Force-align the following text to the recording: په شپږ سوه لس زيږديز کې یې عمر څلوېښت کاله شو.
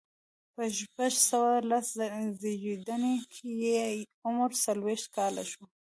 په 0.55 0.63
شپږ 0.77 1.13
سوه 1.29 1.53
لس 1.69 1.87
زيږديز 2.41 2.83
کې 3.33 3.47
یې 3.65 3.81
عمر 4.25 4.51
څلوېښت 4.63 5.07
کاله 5.17 5.43
شو. 5.51 5.63